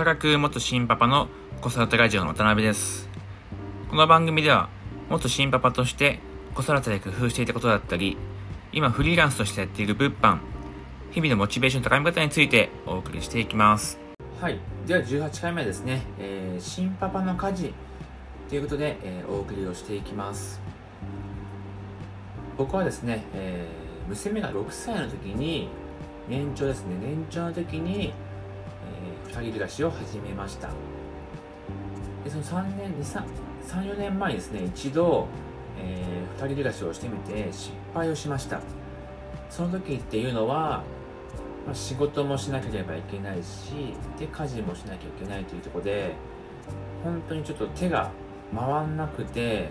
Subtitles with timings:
[0.00, 1.28] 働く元新パパの
[1.60, 3.06] 子育てラジオの渡辺です。
[3.90, 4.70] この番組では、
[5.10, 6.20] 元新パパとして
[6.54, 8.16] 子育てで工夫していたことだったり、
[8.72, 10.38] 今フリーランスとしてやっている物販、
[11.10, 13.98] 日々のモチベーションの高め方についてお送りしていきます。
[14.40, 14.58] はい。
[14.86, 16.00] では18回目ですね。
[16.18, 17.74] えー、新パパの家事
[18.48, 20.62] ということで、えーお送りをしていきます。
[22.56, 25.68] 僕はですね、えー娘が6歳の時に、
[26.26, 28.14] 年長ですね、年長の時に、
[29.30, 30.68] えー、二人暮らしを始めました。
[32.24, 35.28] で、その3年34年前にですね、一度、
[35.78, 38.60] えー、人暮らしをしてみて失敗をしました。
[39.48, 40.82] その時っていうのは、
[41.66, 46.14] まあ、仕事もしなければいけないし、で、家事もしなきゃいけないというところで、
[47.04, 48.10] 本当にちょっと手が
[48.54, 49.70] 回んなくて、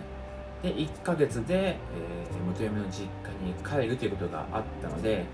[0.62, 1.80] で、1ヶ月で、えー
[2.50, 5.26] 元嫁の実家に帰るということがあったので、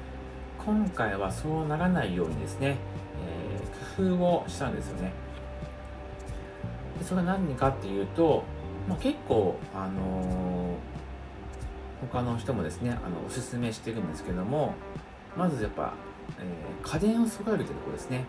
[0.63, 2.77] 今回はそうならないようにですね、
[3.95, 5.13] 工夫をしたんですよね。
[6.99, 8.43] でそれは何かっていうと、
[8.87, 10.95] まあ、結構、あのー
[12.11, 14.75] 他の人もですね、あの、おすすめしてるんですけども、
[15.35, 15.93] まずやっぱ、
[16.39, 18.25] えー家電を揃えるというところですね。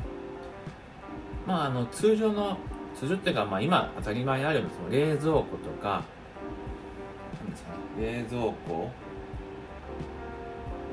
[1.46, 2.56] まあ、あの、通常の、
[2.94, 6.02] 通常っていうか、まあ、今当たり前にあるその冷蔵庫とか、
[7.42, 8.90] なんですかね、冷蔵庫、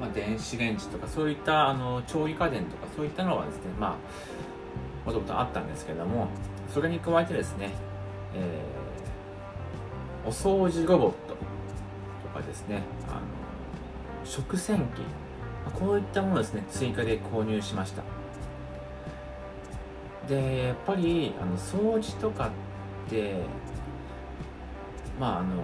[0.04, 3.96] まあ、電子レンジとかそういったあの調理家電とかそういったのはですねまあ
[5.06, 6.28] もともとあったんですけども
[6.74, 7.72] それに加えてですね、
[8.34, 8.84] えー
[10.26, 11.36] お掃除ロボット
[12.24, 13.20] とかですねあの
[14.24, 15.02] 食洗機
[15.78, 18.04] こういったものですね追加で購入しました。
[20.30, 22.48] でやっぱりあの掃除とか
[23.08, 23.36] って
[25.20, 25.62] まああの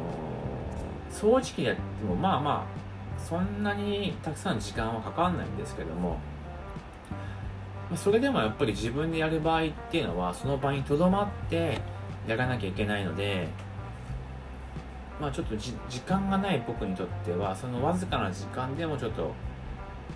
[1.10, 6.18] 掃除機やってもまあまあそんなにたくさん時間はかかんないんですけども
[7.96, 11.80] それでもやっぱり自分でやる場合っていうのはその場にとどまって
[12.28, 13.48] やらなきゃいけないので
[15.20, 15.74] まあちょっと時
[16.06, 19.34] 間がない僕にとってはそのわずかな時間でもちょっと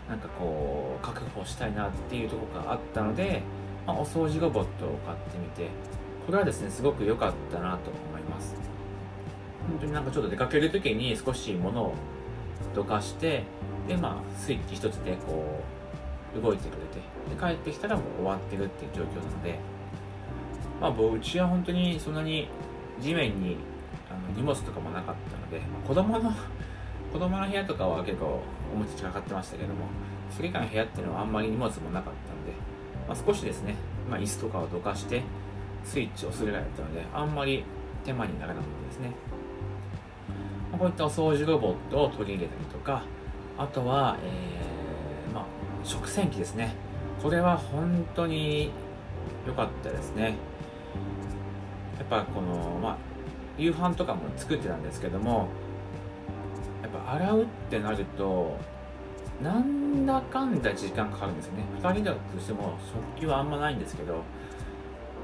[0.08, 3.42] なんかこう確保したいなっていうところがあったので、
[3.88, 5.70] まあ、お掃除ロボットを買ってみて
[6.26, 8.56] これはですねすごく良かったなと思います。
[9.68, 11.94] 本当になんかちょっと出かける時に少し物を
[12.76, 13.44] どかして
[13.88, 15.83] でまあスイッチ一つでこう
[16.42, 17.00] 動いてくれて
[17.30, 19.60] で帰ってきたらもう終わってるっていう状況なので
[20.82, 22.48] まあうちは本当にそんなに
[23.00, 23.58] 地面に
[24.10, 26.32] あの荷物とかもなかったので、まあ子供の
[27.12, 28.42] 子供の部屋とかは結構
[28.74, 29.86] おむつちかかってましたけども
[30.32, 32.54] それ以外の部屋っていうのはあんまり荷物もなかったので、
[33.08, 33.76] まあ、少しですね、
[34.10, 35.22] まあ、椅子とかをどかして
[35.84, 37.64] スイッチを押すぐらいだったのであんまり
[38.04, 39.12] 手間にならなかったですね。
[40.72, 43.04] まあこういったお掃除ロボットを取り入れたりとか
[43.58, 44.63] あとは、えー、
[45.84, 46.74] 食洗機ですね。
[47.22, 48.72] これは本当に
[49.48, 50.36] 良かったですね。
[51.98, 52.98] やっぱこの、まあ、
[53.58, 55.48] 夕飯とかも作ってたんですけども
[56.82, 58.58] やっぱ洗うってなると
[59.42, 61.64] なんだかんだ時間かかるんですよね。
[61.82, 62.78] 2人だとしても
[63.16, 64.24] 食器はあんまないんですけど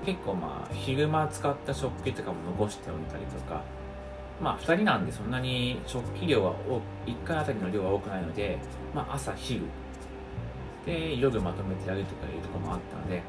[0.05, 3.63] 結構まあ昼間使った食器とかも残しておいたりとか
[4.41, 6.53] まあ2人なんでそんなに食器量は
[7.05, 8.57] 1回あたりの量は多くないので、
[8.95, 9.63] まあ、朝昼
[10.85, 13.21] で夜まとめてやるとかいうとこもあったので、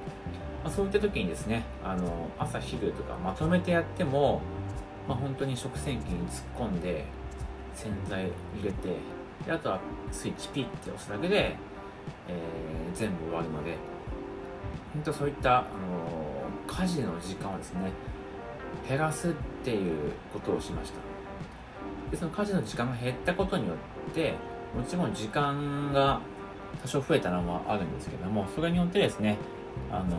[0.64, 4.40] まあ、そういった時にですねあの朝昼とかまとめてやっても、
[5.08, 7.04] まあ、本当に食洗機に突っ込んで
[7.74, 8.30] 洗剤入
[8.64, 8.96] れて
[9.46, 9.80] であとは
[10.12, 11.56] スイッチピッて押すだけで、
[12.28, 13.76] えー全部終わるので
[14.92, 15.66] 本当そういった、あの
[16.66, 17.92] 家事の時間をですね
[18.88, 19.32] 減らすっ
[19.64, 20.98] ていうことをしました。
[22.10, 23.74] でその家事の時間が減ったことによ
[24.10, 24.34] って
[24.76, 26.20] もちろん時間が
[26.82, 29.36] 多少増えたのもあるんですけどもそれによってですね
[29.90, 30.16] あの、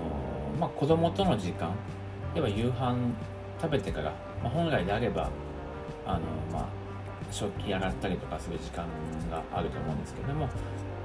[0.59, 1.73] まあ、子供との時間
[2.33, 2.97] 例えば夕飯
[3.61, 4.13] 食べてから、
[4.43, 5.29] まあ、本来であれば
[6.05, 6.19] あの、
[6.51, 6.65] まあ、
[7.31, 8.85] 食器洗ったりとかする時間
[9.29, 10.49] があると思うんですけども、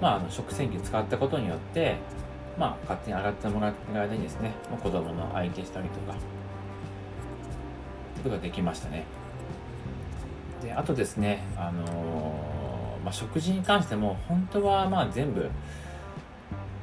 [0.01, 1.97] まあ、あの食洗機使ったことによって、
[2.59, 6.21] まあ、勝手に洗ってもらってる間にですね、まあ、子供の相手したりとかって
[8.23, 9.05] ことができましたね。
[10.63, 12.56] であとですねあの
[13.07, 15.49] まあ、食事に関しても本当はまあ全部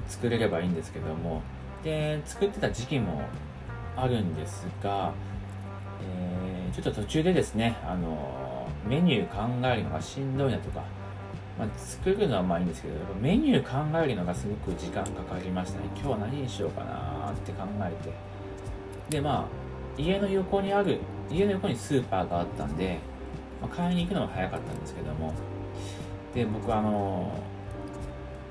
[0.08, 1.42] 作れればいいんですけども
[1.84, 3.22] で作ってた時期も
[3.96, 5.14] あるんですが、
[6.02, 10.84] えーちょっと途中でですね、あのメニュー考えるのがしんどいなとか、
[11.60, 15.86] まあ、作るのはまあいいんですけど、メニュー考えるのがすごく時間かかりましたね。
[15.96, 18.12] 今日は何にしようかなって考えて。
[19.18, 20.98] で、まあ、家の横にある、
[21.30, 22.98] 家の横にスーパーがあったんで、
[23.62, 25.32] まあ、買いに行くのが早かったんですけども、
[26.34, 27.32] で、僕あの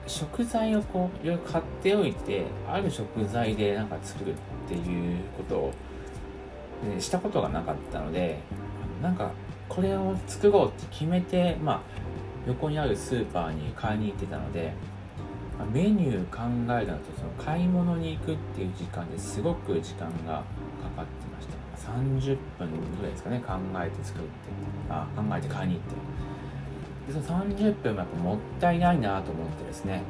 [0.06, 4.34] 食材をこういろいろ買っておいてある食材でなんか作るっ
[4.69, 5.73] ていうことを、
[6.94, 8.40] ね、したことがなかったので
[9.00, 9.31] なんか
[9.69, 11.81] これを作ろうって決めてまあ
[12.46, 14.75] 横にあるスーパーに買いに行ってたので
[15.73, 16.43] メニュー考
[16.81, 20.43] えたのとその買い物に行くっていう時間ですごく時間が
[20.82, 21.93] かかってました。
[21.93, 24.28] 30分ぐらいですかね考えて作って。
[24.90, 25.94] あ考えて買いに行って。
[27.06, 30.02] でその30分もやっぱもったいないなと思ってですね。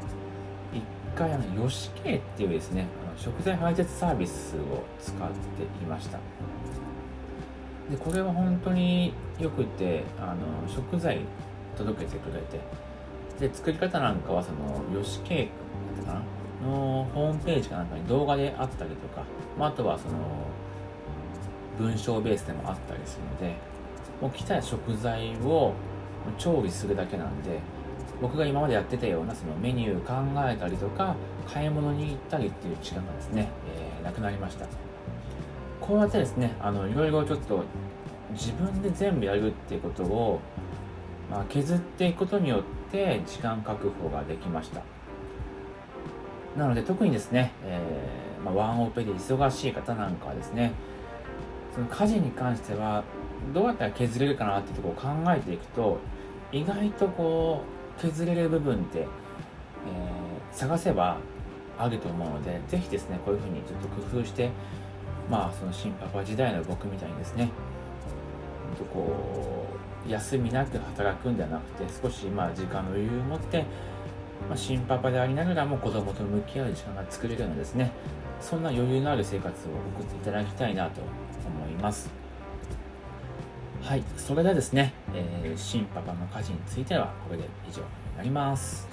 [0.73, 0.83] 一
[1.17, 6.19] 回あのヨシケっていうですねあの食材配達サービスを使っていました。
[7.91, 11.21] でこれは本当によくてあの食材
[11.77, 12.61] 届けてくれて。
[13.41, 15.49] で作り方なんかはそのヨシケイ
[15.97, 16.23] 君かな？
[16.65, 19.25] のホームページかなんかに動画であったりとか、
[19.59, 20.15] まあ、あとはその
[21.77, 23.57] 文章ベースでもあったりするので
[24.21, 25.73] もう来た食材を
[26.39, 27.59] 調理するだけなんで
[28.21, 31.17] 僕が今までやってたようなそのメニュー考えたりとか
[31.47, 34.67] 買い物に行ったりっていう時間がですね、えー、なくなりました。
[35.81, 37.65] こうやってですねあのいろいろちょっと
[38.33, 40.41] 自分で全部やるっていうことを、
[41.31, 44.83] まあ、削っていくことによって時間確保ができました。
[46.57, 50.73] なので特にですね、えー、まあ、ワンオペで忙しい方なんかはですね
[51.75, 53.05] その家事に関しては
[53.53, 55.99] どうやったら削れるかなってとこを考えていくと
[56.53, 57.63] 意外とこ
[57.99, 59.07] う削れる部分って、えー、
[60.51, 61.19] 探せば
[61.79, 64.51] あると思うのでぜひですねこういうふうにちょっと工夫して
[65.31, 67.51] まあその新パパ時代の僕みたいにですね
[68.79, 69.67] とこ
[70.07, 73.65] う休みなく働くんではなくて少しまあ時間の余裕を持って、
[74.49, 77.93] まあ、新パパでありながらも子供と向き合う時間が作れるようなですね
[78.41, 81.01] そんな余裕のある生活を送っていただきたいなと
[81.47, 82.22] 思います。
[83.83, 87.87] はい、それでですね、えー、新パパの家事についてはこれで以上に
[88.17, 88.89] なります。